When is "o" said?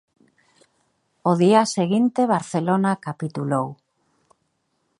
1.31-1.33